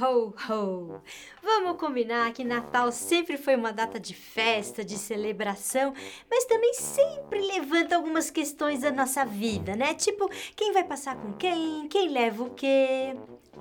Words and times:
ho, 0.00 0.34
ho! 0.48 1.00
Vamos 1.42 1.76
combinar 1.78 2.32
que 2.32 2.44
Natal 2.44 2.90
sempre 2.90 3.36
foi 3.36 3.56
uma 3.56 3.72
data 3.72 4.00
de 4.00 4.14
festa, 4.14 4.84
de 4.84 4.96
celebração, 4.96 5.92
mas 6.30 6.44
também 6.44 6.74
sempre 6.74 7.40
levanta 7.40 7.96
algumas 7.96 8.30
questões 8.30 8.80
da 8.80 8.90
nossa 8.90 9.24
vida, 9.24 9.76
né? 9.76 9.94
Tipo, 9.94 10.30
quem 10.56 10.72
vai 10.72 10.84
passar 10.84 11.16
com 11.16 11.32
quem, 11.34 11.88
quem 11.88 12.08
leva 12.08 12.44
o 12.44 12.50
quê. 12.50 13.14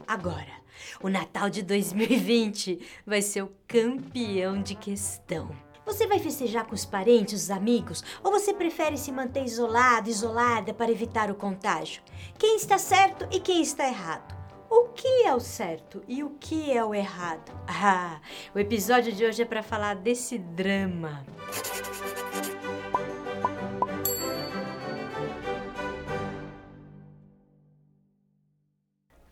Agora, 0.07 0.61
o 1.01 1.09
Natal 1.09 1.49
de 1.49 1.61
2020 1.63 2.79
vai 3.05 3.21
ser 3.21 3.41
o 3.41 3.51
campeão 3.67 4.61
de 4.61 4.75
questão. 4.75 5.49
Você 5.85 6.07
vai 6.07 6.19
festejar 6.19 6.65
com 6.65 6.75
os 6.75 6.85
parentes, 6.85 7.43
os 7.43 7.51
amigos, 7.51 8.03
ou 8.23 8.31
você 8.31 8.53
prefere 8.53 8.97
se 8.97 9.11
manter 9.11 9.43
isolado, 9.43 10.09
isolada 10.09 10.73
para 10.73 10.91
evitar 10.91 11.29
o 11.29 11.35
contágio? 11.35 12.03
Quem 12.37 12.55
está 12.55 12.77
certo 12.77 13.27
e 13.31 13.39
quem 13.39 13.61
está 13.61 13.87
errado? 13.87 14.40
O 14.73 14.87
que 14.95 15.25
é 15.25 15.35
o 15.35 15.39
certo 15.41 16.01
e 16.07 16.23
o 16.23 16.29
que 16.29 16.71
é 16.71 16.81
o 16.81 16.95
errado? 16.95 17.51
Ah, 17.67 18.21
o 18.55 18.57
episódio 18.57 19.11
de 19.11 19.25
hoje 19.25 19.41
é 19.41 19.45
para 19.45 19.61
falar 19.61 19.95
desse 19.95 20.37
drama. 20.37 21.25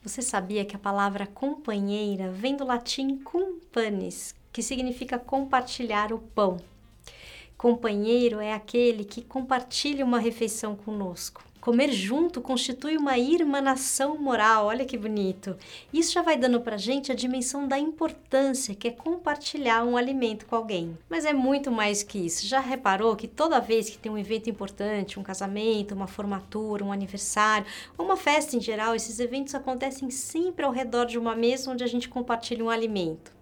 Você 0.02 0.22
sabia 0.22 0.66
que 0.66 0.76
a 0.76 0.80
palavra 0.80 1.26
companheira 1.26 2.30
vem 2.30 2.58
do 2.58 2.66
latim 2.66 3.18
cumpanis, 3.20 4.36
que 4.52 4.62
significa 4.62 5.18
compartilhar 5.18 6.12
o 6.12 6.20
pão? 6.20 6.58
Companheiro 7.58 8.42
é 8.42 8.52
aquele 8.52 9.06
que 9.06 9.22
compartilha 9.22 10.04
uma 10.04 10.20
refeição 10.20 10.76
conosco. 10.76 11.49
Comer 11.62 11.92
junto 11.92 12.40
constitui 12.40 12.96
uma 12.96 13.18
irmanação 13.18 14.18
moral, 14.18 14.68
olha 14.68 14.86
que 14.86 14.98
bonito. 14.98 15.58
Isso 15.92 16.14
já 16.14 16.22
vai 16.22 16.38
dando 16.38 16.62
pra 16.62 16.78
gente 16.78 17.12
a 17.12 17.16
dimensão 17.16 17.68
da 17.68 17.78
importância 17.78 18.74
que 18.74 18.88
é 18.88 18.92
compartilhar 18.92 19.84
um 19.84 19.98
alimento 19.98 20.46
com 20.46 20.56
alguém. 20.56 20.98
Mas 21.10 21.26
é 21.26 21.34
muito 21.34 21.70
mais 21.70 22.02
que 22.02 22.18
isso. 22.18 22.48
Já 22.48 22.62
reparou 22.62 23.14
que 23.16 23.28
toda 23.28 23.60
vez 23.60 23.90
que 23.90 23.98
tem 23.98 24.10
um 24.10 24.18
evento 24.18 24.50
importante, 24.50 25.20
um 25.20 25.24
casamento, 25.24 25.94
uma 25.94 26.08
formatura, 26.08 26.86
um 26.86 26.94
aniversário, 26.94 27.68
uma 27.98 28.16
festa 28.16 28.56
em 28.56 28.62
geral, 28.62 28.96
esses 28.96 29.20
eventos 29.20 29.54
acontecem 29.54 30.10
sempre 30.10 30.64
ao 30.64 30.72
redor 30.72 31.06
de 31.06 31.20
uma 31.20 31.36
mesa 31.36 31.72
onde 31.72 31.84
a 31.84 31.88
gente 31.88 32.08
compartilha 32.08 32.64
um 32.64 32.70
alimento. 32.70 33.34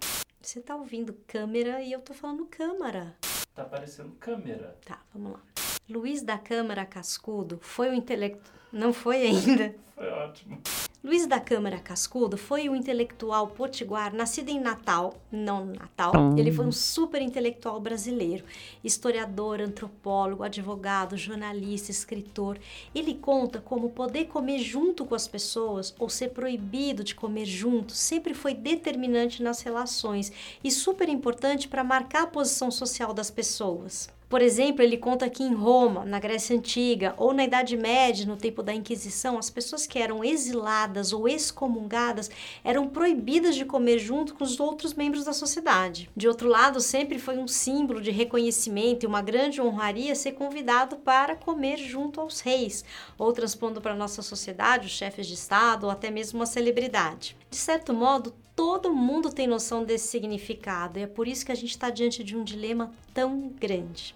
Você 0.41 0.59
tá 0.59 0.75
ouvindo 0.75 1.13
câmera 1.27 1.83
e 1.83 1.91
eu 1.91 1.99
tô 1.99 2.15
falando 2.15 2.45
câmara. 2.45 3.15
Tá 3.53 3.63
parecendo 3.63 4.11
câmera. 4.19 4.75
Tá, 4.83 5.01
vamos 5.13 5.33
lá. 5.33 5.66
Luiz 5.89 6.21
da 6.21 6.37
Câmara 6.37 6.85
Cascudo 6.85 7.59
foi 7.61 7.89
o 7.89 7.93
intelectual. 7.93 8.53
Não 8.73 8.91
foi 8.91 9.25
ainda. 9.25 9.73
Foi 9.95 10.09
ótimo. 10.09 10.61
Luiz 11.03 11.25
da 11.25 11.39
Câmara 11.39 11.79
Cascudo 11.79 12.37
foi 12.37 12.69
um 12.69 12.75
intelectual 12.75 13.47
potiguar 13.47 14.13
nascido 14.13 14.49
em 14.49 14.59
Natal, 14.59 15.15
não 15.31 15.65
Natal. 15.65 16.13
Ele 16.37 16.51
foi 16.51 16.67
um 16.67 16.71
super 16.71 17.19
intelectual 17.19 17.79
brasileiro, 17.79 18.43
historiador, 18.83 19.59
antropólogo, 19.59 20.43
advogado, 20.43 21.17
jornalista, 21.17 21.89
escritor. 21.89 22.59
Ele 22.93 23.15
conta 23.15 23.59
como 23.59 23.89
poder 23.89 24.25
comer 24.25 24.59
junto 24.59 25.03
com 25.03 25.15
as 25.15 25.27
pessoas 25.27 25.95
ou 25.97 26.09
ser 26.09 26.29
proibido 26.29 27.03
de 27.03 27.15
comer 27.15 27.45
junto 27.45 27.93
sempre 27.93 28.35
foi 28.35 28.53
determinante 28.53 29.41
nas 29.41 29.61
relações 29.61 30.31
e 30.63 30.69
super 30.69 31.09
importante 31.09 31.67
para 31.67 31.83
marcar 31.83 32.23
a 32.23 32.27
posição 32.27 32.69
social 32.69 33.15
das 33.15 33.31
pessoas. 33.31 34.15
Por 34.29 34.41
exemplo, 34.41 34.83
ele 34.83 34.97
conta 34.97 35.29
que 35.29 35.41
em 35.41 35.53
Roma, 35.53 36.03
na 36.03 36.19
Grécia 36.19 36.53
Antiga 36.53 37.13
ou 37.17 37.33
na 37.33 37.45
Idade 37.45 37.77
Média, 37.77 38.25
no 38.25 38.35
tempo 38.35 38.61
da 38.61 38.73
Inquisição, 38.73 39.37
as 39.37 39.49
pessoas 39.49 39.87
que 39.87 39.99
eram 39.99 40.21
exiladas 40.21 41.13
ou 41.13 41.29
excomungadas 41.29 42.29
eram 42.61 42.89
proibidas 42.89 43.55
de 43.55 43.63
comer 43.63 43.99
junto 43.99 44.35
com 44.35 44.43
os 44.43 44.59
outros 44.59 44.93
membros 44.93 45.23
da 45.23 45.31
sociedade. 45.31 46.09
De 46.13 46.27
outro 46.27 46.49
lado, 46.49 46.81
sempre 46.81 47.17
foi 47.19 47.37
um 47.37 47.47
símbolo 47.47 48.01
de 48.01 48.11
reconhecimento 48.11 49.03
e 49.03 49.07
uma 49.07 49.21
grande 49.21 49.61
honraria 49.61 50.13
ser 50.13 50.33
convidado 50.33 50.97
para 50.97 51.33
comer 51.33 51.77
junto 51.77 52.19
aos 52.19 52.41
reis, 52.41 52.83
ou 53.17 53.31
transpondo 53.31 53.79
para 53.79 53.93
a 53.93 53.97
nossa 53.97 54.21
sociedade 54.21 54.87
os 54.87 54.91
chefes 54.91 55.25
de 55.25 55.35
Estado 55.35 55.85
ou 55.85 55.89
até 55.89 56.11
mesmo 56.11 56.39
uma 56.39 56.45
celebridade. 56.45 57.37
De 57.49 57.55
certo 57.55 57.93
modo, 57.93 58.33
todo 58.57 58.91
mundo 58.91 59.31
tem 59.31 59.45
noção 59.45 59.83
desse 59.83 60.07
significado 60.07 60.97
e 60.97 61.03
é 61.03 61.07
por 61.07 61.27
isso 61.27 61.45
que 61.45 61.51
a 61.51 61.55
gente 61.55 61.69
está 61.69 61.91
diante 61.91 62.23
de 62.23 62.35
um 62.35 62.43
dilema 62.43 62.91
tão 63.13 63.49
grande. 63.49 64.15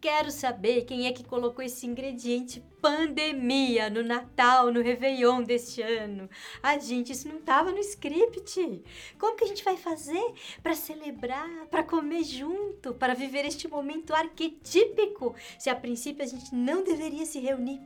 Quero 0.00 0.30
saber 0.30 0.84
quem 0.84 1.08
é 1.08 1.12
que 1.12 1.24
colocou 1.24 1.62
esse 1.62 1.86
ingrediente 1.86 2.62
pandemia 2.80 3.90
no 3.90 4.02
Natal, 4.02 4.72
no 4.72 4.80
Réveillon 4.80 5.42
deste 5.42 5.82
ano. 5.82 6.30
Ah, 6.62 6.78
gente, 6.78 7.12
isso 7.12 7.28
não 7.28 7.38
estava 7.38 7.72
no 7.72 7.80
script. 7.80 8.80
Como 9.18 9.36
que 9.36 9.44
a 9.44 9.48
gente 9.48 9.64
vai 9.64 9.76
fazer 9.76 10.24
para 10.62 10.74
celebrar, 10.74 11.66
para 11.66 11.82
comer 11.82 12.22
junto, 12.22 12.94
para 12.94 13.12
viver 13.12 13.44
este 13.44 13.66
momento 13.66 14.14
arquetípico, 14.14 15.34
se 15.58 15.68
a 15.68 15.74
princípio 15.74 16.22
a 16.22 16.28
gente 16.28 16.54
não 16.54 16.84
deveria 16.84 17.26
se 17.26 17.40
reunir 17.40 17.80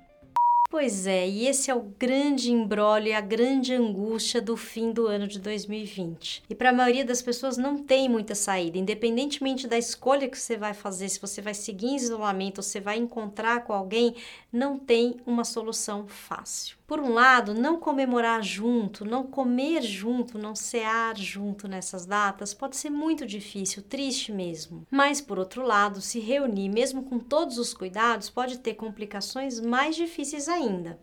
Pois 0.74 1.06
é, 1.06 1.28
e 1.28 1.46
esse 1.46 1.70
é 1.70 1.74
o 1.74 1.82
grande 1.96 2.50
embrólio 2.50 3.10
e 3.10 3.12
a 3.12 3.20
grande 3.20 3.72
angústia 3.72 4.42
do 4.42 4.56
fim 4.56 4.90
do 4.90 5.06
ano 5.06 5.28
de 5.28 5.38
2020. 5.38 6.42
E 6.50 6.54
para 6.56 6.70
a 6.70 6.72
maioria 6.72 7.04
das 7.04 7.22
pessoas 7.22 7.56
não 7.56 7.78
tem 7.78 8.08
muita 8.08 8.34
saída, 8.34 8.76
independentemente 8.76 9.68
da 9.68 9.78
escolha 9.78 10.28
que 10.28 10.36
você 10.36 10.56
vai 10.56 10.74
fazer, 10.74 11.08
se 11.08 11.20
você 11.20 11.40
vai 11.40 11.54
seguir 11.54 11.86
em 11.86 11.94
isolamento 11.94 12.58
ou 12.58 12.64
se 12.64 12.80
vai 12.80 12.98
encontrar 12.98 13.62
com 13.62 13.72
alguém, 13.72 14.16
não 14.52 14.76
tem 14.76 15.14
uma 15.24 15.44
solução 15.44 16.08
fácil. 16.08 16.76
Por 16.86 17.00
um 17.00 17.14
lado, 17.14 17.54
não 17.54 17.80
comemorar 17.80 18.42
junto, 18.42 19.06
não 19.06 19.26
comer 19.26 19.80
junto, 19.80 20.38
não 20.38 20.54
cear 20.54 21.16
junto 21.16 21.66
nessas 21.66 22.04
datas 22.04 22.52
pode 22.52 22.76
ser 22.76 22.90
muito 22.90 23.24
difícil, 23.26 23.82
triste 23.82 24.30
mesmo. 24.30 24.86
Mas, 24.90 25.18
por 25.18 25.38
outro 25.38 25.62
lado, 25.62 26.02
se 26.02 26.20
reunir, 26.20 26.68
mesmo 26.68 27.02
com 27.04 27.18
todos 27.18 27.56
os 27.56 27.72
cuidados, 27.72 28.28
pode 28.28 28.58
ter 28.58 28.74
complicações 28.74 29.60
mais 29.60 29.96
difíceis 29.96 30.46
ainda. 30.46 31.00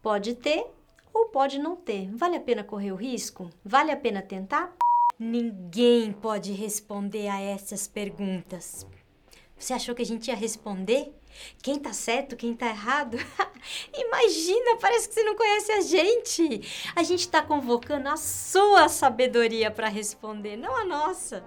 Pode 0.00 0.36
ter 0.36 0.66
ou 1.12 1.26
pode 1.26 1.58
não 1.58 1.76
ter. 1.76 2.10
Vale 2.14 2.36
a 2.36 2.40
pena 2.40 2.64
correr 2.64 2.92
o 2.92 2.96
risco? 2.96 3.50
Vale 3.62 3.92
a 3.92 3.96
pena 3.96 4.22
tentar? 4.22 4.74
Ninguém 5.18 6.12
pode 6.12 6.52
responder 6.52 7.28
a 7.28 7.38
essas 7.38 7.86
perguntas. 7.86 8.86
Você 9.64 9.72
achou 9.72 9.94
que 9.94 10.02
a 10.02 10.06
gente 10.06 10.28
ia 10.28 10.36
responder? 10.36 11.10
Quem 11.62 11.78
tá 11.78 11.90
certo, 11.90 12.36
quem 12.36 12.54
tá 12.54 12.66
errado? 12.66 13.16
Imagina, 13.96 14.76
parece 14.78 15.08
que 15.08 15.14
você 15.14 15.24
não 15.24 15.34
conhece 15.34 15.72
a 15.72 15.80
gente. 15.80 16.92
A 16.94 17.02
gente 17.02 17.26
tá 17.26 17.40
convocando 17.40 18.10
a 18.10 18.18
sua 18.18 18.90
sabedoria 18.90 19.70
para 19.70 19.88
responder, 19.88 20.58
não 20.58 20.76
a 20.76 20.84
nossa. 20.84 21.42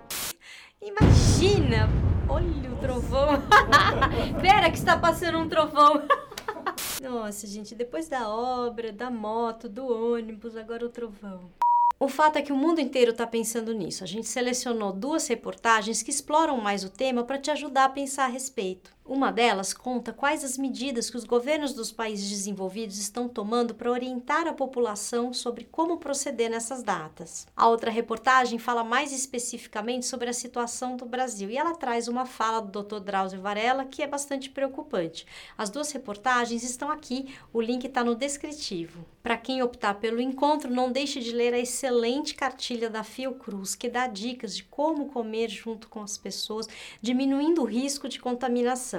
Imagina! 0.81 1.88
Olha 2.28 2.73
o 2.73 2.78
trovão. 2.78 3.39
Pera 4.41 4.72
que 4.72 4.79
está 4.79 4.97
passando 4.97 5.38
um 5.38 5.47
trovão. 5.47 6.01
Nossa, 6.99 7.45
gente, 7.45 7.75
depois 7.75 8.09
da 8.09 8.28
obra, 8.28 8.91
da 8.91 9.11
moto, 9.11 9.69
do 9.69 9.85
ônibus, 9.85 10.57
agora 10.57 10.84
o 10.84 10.89
trovão. 10.89 11.51
O 12.00 12.08
fato 12.08 12.38
é 12.38 12.41
que 12.41 12.53
o 12.53 12.56
mundo 12.56 12.80
inteiro 12.80 13.12
está 13.12 13.25
pensando 13.25 13.74
nisso. 13.74 14.03
A 14.03 14.08
gente 14.08 14.28
selecionou 14.28 14.91
duas 14.94 15.28
reportagens 15.28 16.03
que 16.03 16.12
exploram 16.12 16.58
mais 16.58 16.84
o 16.84 16.90
tema 16.90 17.24
para 17.24 17.40
te 17.40 17.50
ajudar 17.50 17.85
a 17.85 17.90
pensar 17.90 18.25
a 18.25 18.30
respeito. 18.30 18.97
Uma 19.09 19.31
delas 19.31 19.73
conta 19.73 20.12
quais 20.12 20.44
as 20.44 20.57
medidas 20.57 21.09
que 21.09 21.16
os 21.16 21.23
governos 21.23 21.73
dos 21.73 21.94
países 21.94 22.29
desenvolvidos 22.29 22.97
estão 22.97 23.29
tomando 23.29 23.73
para 23.73 23.90
orientar 23.90 24.45
a 24.47 24.51
população 24.51 25.31
sobre 25.31 25.63
como 25.63 25.95
proceder 25.95 26.51
nessas 26.51 26.84
datas. 26.84 27.47
A 27.56 27.69
outra 27.69 27.90
reportagem 27.90 28.59
fala 28.59 28.84
mais 28.84 29.13
especificamente 29.13 30.06
sobre 30.06 30.29
a 30.29 30.34
situação 30.34 30.97
do 30.97 31.06
Brasil 31.06 31.50
e 31.50 31.57
ela 31.57 31.73
traz 31.73 32.09
uma 32.09 32.25
fala 32.25 32.62
do 32.62 32.84
Dr. 32.84 33.00
Drauzio 33.00 33.40
Varela 33.40 33.85
que 33.85 34.03
é 34.03 34.07
bastante 34.07 34.50
preocupante. 34.50 35.25
As 35.57 35.69
duas 35.69 35.90
reportagens 35.94 36.62
estão 36.63 36.91
aqui, 36.91 37.34
o 37.53 37.62
link 37.62 37.85
está 37.85 38.03
no 38.03 38.13
descritivo. 38.13 39.06
Para 39.23 39.38
quem 39.38 39.62
optar 39.62 39.96
pelo 39.96 40.22
encontro, 40.22 40.69
não 40.69 40.91
deixe 40.91 41.22
de 41.22 41.31
ler 41.31 41.53
a 41.53 41.59
excelente 41.59 42.35
cartilha 42.35 42.90
da 42.90 43.03
Fiocruz, 43.03 43.76
que 43.76 43.90
dá 43.90 44.08
dicas 44.08 44.55
de 44.55 44.64
como 44.64 45.08
comer 45.08 45.49
junto 45.49 45.87
com 45.90 46.02
as 46.02 46.17
pessoas, 46.17 46.67
diminuindo 47.02 47.61
o 47.61 47.66
risco 47.66 48.08
de 48.09 48.20
contaminação. 48.20 48.97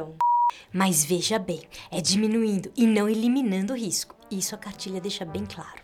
Mas 0.73 1.05
veja 1.05 1.39
bem, 1.39 1.63
é 1.91 2.01
diminuindo 2.01 2.71
e 2.77 2.87
não 2.87 3.09
eliminando 3.09 3.73
o 3.73 3.77
risco. 3.77 4.15
Isso 4.31 4.55
a 4.55 4.59
cartilha 4.59 5.01
deixa 5.01 5.25
bem 5.25 5.45
claro. 5.47 5.83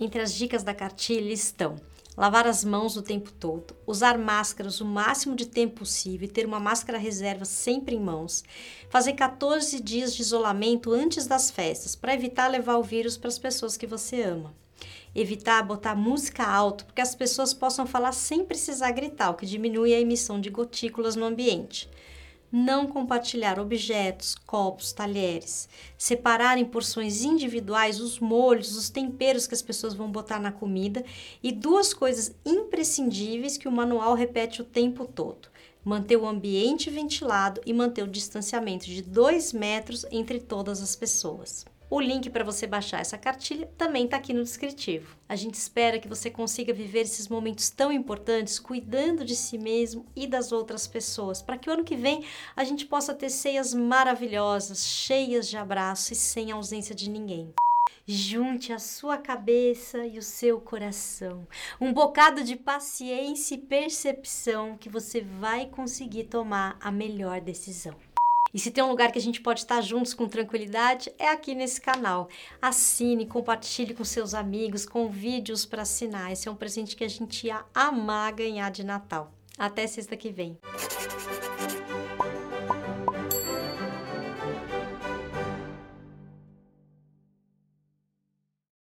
Entre 0.00 0.20
as 0.20 0.34
dicas 0.34 0.62
da 0.62 0.74
cartilha 0.74 1.32
estão 1.32 1.76
lavar 2.18 2.48
as 2.48 2.64
mãos 2.64 2.96
o 2.96 3.02
tempo 3.02 3.30
todo, 3.30 3.76
usar 3.86 4.18
máscaras 4.18 4.80
o 4.80 4.84
máximo 4.84 5.36
de 5.36 5.46
tempo 5.46 5.76
possível 5.78 6.26
e 6.26 6.30
ter 6.30 6.44
uma 6.44 6.58
máscara 6.58 6.98
reserva 6.98 7.44
sempre 7.44 7.94
em 7.94 8.00
mãos, 8.00 8.42
fazer 8.90 9.12
14 9.12 9.80
dias 9.80 10.16
de 10.16 10.22
isolamento 10.22 10.92
antes 10.92 11.28
das 11.28 11.48
festas 11.48 11.94
para 11.94 12.14
evitar 12.14 12.48
levar 12.48 12.76
o 12.76 12.82
vírus 12.82 13.16
para 13.16 13.28
as 13.28 13.38
pessoas 13.38 13.76
que 13.76 13.86
você 13.86 14.20
ama. 14.22 14.52
Evitar 15.14 15.62
botar 15.62 15.94
música 15.94 16.44
alto, 16.44 16.84
porque 16.86 17.00
as 17.00 17.14
pessoas 17.14 17.54
possam 17.54 17.86
falar 17.86 18.10
sem 18.10 18.44
precisar 18.44 18.90
gritar, 18.90 19.30
o 19.30 19.34
que 19.34 19.46
diminui 19.46 19.94
a 19.94 20.00
emissão 20.00 20.40
de 20.40 20.50
gotículas 20.50 21.14
no 21.14 21.24
ambiente 21.24 21.88
não 22.50 22.86
compartilhar 22.86 23.58
objetos, 23.58 24.34
copos, 24.34 24.92
talheres, 24.92 25.68
separar 25.96 26.58
em 26.58 26.64
porções 26.64 27.22
individuais 27.22 28.00
os 28.00 28.18
molhos, 28.18 28.76
os 28.76 28.90
temperos 28.90 29.46
que 29.46 29.54
as 29.54 29.62
pessoas 29.62 29.94
vão 29.94 30.10
botar 30.10 30.38
na 30.38 30.52
comida. 30.52 31.04
E 31.42 31.52
duas 31.52 31.92
coisas 31.92 32.34
imprescindíveis 32.44 33.56
que 33.56 33.68
o 33.68 33.72
manual 33.72 34.14
repete 34.14 34.62
o 34.62 34.64
tempo 34.64 35.04
todo: 35.04 35.48
manter 35.84 36.16
o 36.16 36.26
ambiente 36.26 36.90
ventilado 36.90 37.60
e 37.64 37.72
manter 37.72 38.02
o 38.02 38.08
distanciamento 38.08 38.86
de 38.86 39.02
2 39.02 39.52
metros 39.52 40.04
entre 40.10 40.40
todas 40.40 40.82
as 40.82 40.96
pessoas. 40.96 41.66
O 41.90 42.00
link 42.00 42.28
para 42.28 42.44
você 42.44 42.66
baixar 42.66 43.00
essa 43.00 43.16
cartilha 43.16 43.66
também 43.78 44.04
está 44.04 44.18
aqui 44.18 44.34
no 44.34 44.42
descritivo. 44.42 45.16
A 45.26 45.34
gente 45.34 45.54
espera 45.54 45.98
que 45.98 46.06
você 46.06 46.30
consiga 46.30 46.70
viver 46.70 47.00
esses 47.00 47.28
momentos 47.28 47.70
tão 47.70 47.90
importantes 47.90 48.58
cuidando 48.58 49.24
de 49.24 49.34
si 49.34 49.56
mesmo 49.56 50.04
e 50.14 50.26
das 50.26 50.52
outras 50.52 50.86
pessoas, 50.86 51.40
para 51.40 51.56
que 51.56 51.70
o 51.70 51.72
ano 51.72 51.84
que 51.84 51.96
vem 51.96 52.24
a 52.54 52.62
gente 52.62 52.84
possa 52.84 53.14
ter 53.14 53.30
ceias 53.30 53.72
maravilhosas, 53.72 54.84
cheias 54.86 55.48
de 55.48 55.56
abraço 55.56 56.12
e 56.12 56.16
sem 56.16 56.52
ausência 56.52 56.94
de 56.94 57.08
ninguém. 57.08 57.54
Junte 58.06 58.72
a 58.72 58.78
sua 58.78 59.16
cabeça 59.16 60.06
e 60.06 60.18
o 60.18 60.22
seu 60.22 60.60
coração. 60.60 61.46
Um 61.80 61.92
bocado 61.92 62.42
de 62.42 62.56
paciência 62.56 63.54
e 63.54 63.58
percepção 63.58 64.76
que 64.76 64.88
você 64.88 65.20
vai 65.20 65.66
conseguir 65.66 66.24
tomar 66.24 66.76
a 66.80 66.90
melhor 66.90 67.40
decisão. 67.40 67.94
E 68.52 68.58
se 68.58 68.70
tem 68.70 68.82
um 68.82 68.88
lugar 68.88 69.12
que 69.12 69.18
a 69.18 69.22
gente 69.22 69.40
pode 69.40 69.60
estar 69.60 69.80
juntos 69.80 70.14
com 70.14 70.28
tranquilidade, 70.28 71.12
é 71.18 71.28
aqui 71.28 71.54
nesse 71.54 71.80
canal. 71.80 72.28
Assine, 72.60 73.26
compartilhe 73.26 73.94
com 73.94 74.04
seus 74.04 74.34
amigos, 74.34 74.86
convide-os 74.86 75.66
para 75.66 75.82
assinar. 75.82 76.32
Esse 76.32 76.48
é 76.48 76.50
um 76.50 76.56
presente 76.56 76.96
que 76.96 77.04
a 77.04 77.08
gente 77.08 77.46
ia 77.46 77.64
amar 77.74 78.32
ganhar 78.32 78.70
de 78.70 78.84
Natal. 78.84 79.32
Até 79.58 79.86
sexta 79.86 80.16
que 80.16 80.30
vem. 80.30 80.56